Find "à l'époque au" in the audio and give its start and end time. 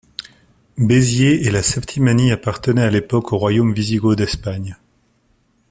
2.81-3.37